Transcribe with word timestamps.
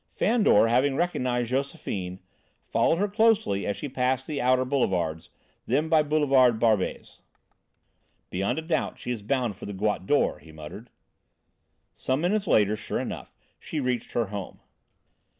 Fandor, 0.15 0.67
having 0.67 0.95
recognised 0.95 1.49
Josephine, 1.49 2.19
followed 2.65 2.95
her 2.97 3.07
closely 3.07 3.67
as 3.67 3.77
she 3.77 3.87
passed 3.87 4.25
the 4.25 4.41
outer 4.41 4.65
boulevards, 4.65 5.29
then 5.67 5.89
by 5.89 6.01
Boulevard 6.01 6.59
Barbès. 6.59 7.19
"Beyond 8.31 8.57
a 8.57 8.63
doubt 8.63 8.97
she 8.97 9.11
is 9.11 9.21
bound 9.21 9.57
for 9.57 9.67
the 9.67 9.73
Goutte 9.75 10.07
d'Or," 10.07 10.39
he 10.39 10.51
muttered. 10.51 10.89
Some 11.93 12.19
minutes 12.21 12.47
later, 12.47 12.75
sure 12.75 12.99
enough, 12.99 13.31
she 13.59 13.79
reached 13.79 14.13
her 14.13 14.25
home. 14.33 14.59